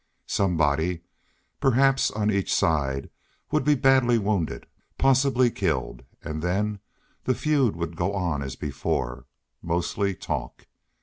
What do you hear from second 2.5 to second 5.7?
side, would be badly wounded, possibly